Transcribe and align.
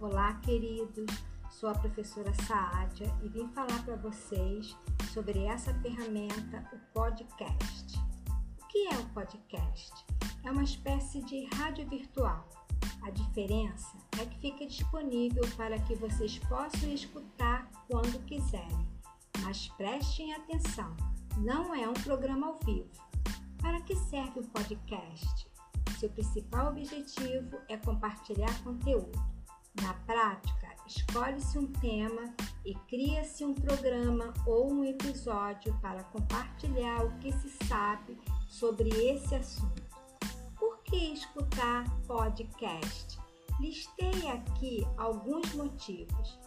Olá, 0.00 0.32
queridos. 0.40 1.14
Sou 1.50 1.68
a 1.68 1.74
professora 1.74 2.32
Saadia 2.46 3.14
e 3.22 3.28
vim 3.28 3.46
falar 3.48 3.84
para 3.84 3.96
vocês 3.96 4.74
sobre 5.12 5.44
essa 5.44 5.74
ferramenta, 5.74 6.66
o 6.72 6.78
podcast. 6.94 7.98
O 8.62 8.66
que 8.66 8.86
é 8.86 8.98
o 8.98 9.06
podcast? 9.10 9.92
É 10.42 10.50
uma 10.50 10.64
espécie 10.64 11.22
de 11.24 11.44
rádio 11.54 11.86
virtual. 11.86 12.48
A 13.02 13.10
diferença 13.10 13.94
é 14.18 14.24
que 14.24 14.38
fica 14.38 14.66
disponível 14.66 15.44
para 15.54 15.78
que 15.80 15.94
vocês 15.96 16.38
possam 16.38 16.90
escutar 16.94 17.70
quando 17.86 18.24
quiserem. 18.24 18.88
Mas 19.42 19.68
prestem 19.76 20.32
atenção, 20.32 20.96
não 21.36 21.74
é 21.74 21.86
um 21.86 21.92
programa 21.92 22.46
ao 22.46 22.58
vivo. 22.64 22.88
Para 23.60 23.82
que 23.82 23.94
serve 23.94 24.40
o 24.40 24.48
podcast? 24.48 25.46
Seu 25.98 26.08
principal 26.08 26.68
objetivo 26.68 27.58
é 27.68 27.76
compartilhar 27.76 28.64
conteúdo. 28.64 29.39
Na 29.74 29.94
prática, 29.94 30.68
escolhe-se 30.86 31.56
um 31.58 31.66
tema 31.66 32.34
e 32.64 32.74
cria-se 32.88 33.44
um 33.44 33.54
programa 33.54 34.34
ou 34.44 34.72
um 34.72 34.84
episódio 34.84 35.72
para 35.80 36.02
compartilhar 36.04 37.04
o 37.04 37.16
que 37.18 37.32
se 37.32 37.48
sabe 37.66 38.18
sobre 38.48 38.88
esse 38.88 39.34
assunto. 39.34 39.82
Por 40.58 40.78
que 40.82 40.96
escutar 40.96 41.88
podcast? 42.06 43.18
Listei 43.60 44.28
aqui 44.28 44.86
alguns 44.96 45.54
motivos. 45.54 46.38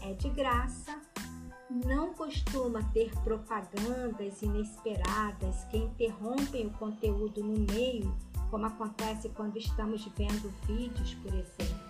É 0.00 0.14
de 0.14 0.28
graça, 0.30 1.00
não 1.70 2.12
costuma 2.14 2.82
ter 2.92 3.12
propagandas 3.20 4.42
inesperadas 4.42 5.64
que 5.70 5.78
interrompem 5.78 6.66
o 6.66 6.72
conteúdo 6.72 7.42
no 7.44 7.72
meio, 7.72 8.12
como 8.50 8.66
acontece 8.66 9.28
quando 9.28 9.56
estamos 9.56 10.04
vendo 10.16 10.52
vídeos, 10.66 11.14
por 11.14 11.32
exemplo 11.32 11.81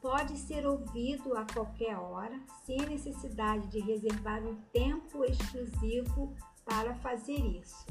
pode 0.00 0.36
ser 0.38 0.66
ouvido 0.66 1.36
a 1.36 1.44
qualquer 1.44 1.96
hora, 1.96 2.38
sem 2.64 2.78
necessidade 2.80 3.68
de 3.68 3.80
reservar 3.80 4.42
um 4.42 4.56
tempo 4.72 5.24
exclusivo 5.24 6.34
para 6.64 6.94
fazer 6.96 7.38
isso. 7.38 7.86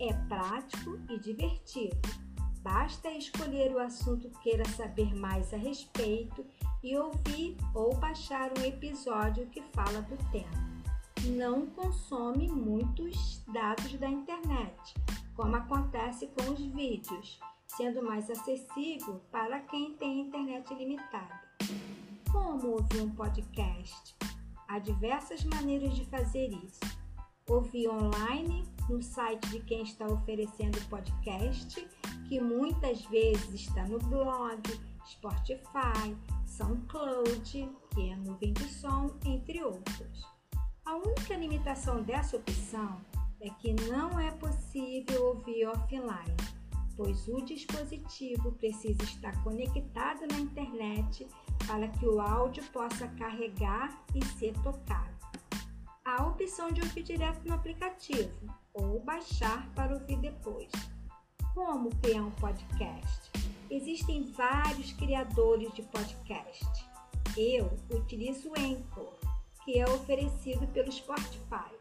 É 0.00 0.12
prático 0.28 0.98
e 1.08 1.18
divertido. 1.18 1.96
Basta 2.62 3.10
escolher 3.10 3.74
o 3.74 3.80
assunto 3.80 4.30
que 4.30 4.40
queira 4.40 4.64
saber 4.70 5.14
mais 5.16 5.52
a 5.52 5.56
respeito 5.56 6.46
e 6.82 6.96
ouvir 6.96 7.56
ou 7.74 7.94
baixar 7.96 8.52
um 8.56 8.64
episódio 8.64 9.46
que 9.46 9.62
fala 9.72 10.00
do 10.02 10.16
tema. 10.30 10.72
Não 11.36 11.66
consome 11.66 12.48
muitos 12.48 13.44
dados 13.52 13.94
da 13.94 14.08
internet, 14.08 14.94
como 15.34 15.56
acontece 15.56 16.28
com 16.28 16.52
os 16.52 16.60
vídeos 16.60 17.40
sendo 17.76 18.02
mais 18.02 18.28
acessível 18.30 19.20
para 19.30 19.60
quem 19.60 19.94
tem 19.94 20.20
internet 20.20 20.72
limitada. 20.74 21.40
Como 22.30 22.72
ouvir 22.72 23.02
um 23.02 23.10
podcast? 23.14 24.14
Há 24.68 24.78
diversas 24.78 25.44
maneiras 25.44 25.94
de 25.94 26.04
fazer 26.06 26.48
isso. 26.64 26.80
Ouvir 27.48 27.88
online 27.88 28.64
no 28.88 29.02
site 29.02 29.48
de 29.48 29.60
quem 29.60 29.82
está 29.82 30.06
oferecendo 30.06 30.78
o 30.78 30.88
podcast, 30.88 31.86
que 32.28 32.40
muitas 32.40 33.04
vezes 33.06 33.54
está 33.54 33.86
no 33.86 33.98
blog, 33.98 34.62
Spotify, 35.06 36.16
SoundCloud, 36.46 37.68
que 37.90 38.10
é 38.10 38.16
nuvem 38.16 38.52
de 38.52 38.68
som, 38.68 39.16
entre 39.24 39.62
outros. 39.62 40.26
A 40.84 40.96
única 40.96 41.34
limitação 41.36 42.02
dessa 42.02 42.36
opção 42.36 43.00
é 43.40 43.50
que 43.50 43.72
não 43.88 44.20
é 44.20 44.30
possível 44.32 45.26
ouvir 45.26 45.66
offline 45.66 46.51
pois 46.96 47.26
o 47.28 47.40
dispositivo 47.42 48.52
precisa 48.52 49.02
estar 49.02 49.42
conectado 49.42 50.20
na 50.30 50.38
internet 50.38 51.26
para 51.66 51.88
que 51.88 52.06
o 52.06 52.20
áudio 52.20 52.62
possa 52.72 53.08
carregar 53.08 54.04
e 54.14 54.24
ser 54.38 54.52
tocado. 54.62 55.10
Há 56.04 56.22
a 56.22 56.26
opção 56.26 56.70
de 56.70 56.80
ouvir 56.80 57.02
direto 57.02 57.46
no 57.46 57.54
aplicativo 57.54 58.30
ou 58.74 59.00
baixar 59.00 59.68
para 59.74 59.94
ouvir 59.94 60.18
depois. 60.18 60.70
Como 61.54 61.90
criar 61.96 62.22
um 62.22 62.30
podcast? 62.32 63.30
Existem 63.70 64.24
vários 64.32 64.92
criadores 64.92 65.72
de 65.72 65.82
podcast. 65.82 66.84
Eu 67.36 67.70
utilizo 67.90 68.50
o 68.50 68.58
Anchor, 68.58 69.14
que 69.64 69.78
é 69.78 69.88
oferecido 69.88 70.66
pelo 70.68 70.90
Spotify, 70.90 71.72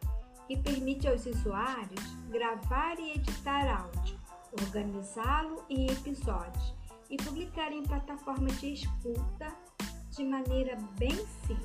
que 0.48 0.56
permite 0.58 1.08
aos 1.08 1.26
usuários 1.26 2.06
gravar 2.30 2.98
e 3.00 3.16
editar 3.16 3.82
áudio 3.82 4.21
organizá-lo 4.54 5.64
em 5.70 5.88
episódios 5.88 6.74
e 7.10 7.18
publicar 7.18 7.72
em 7.72 7.84
plataforma 7.84 8.48
de 8.48 8.74
escuta 8.74 9.48
de 10.12 10.24
maneira 10.24 10.78
bem 10.98 11.16
simples. 11.46 11.61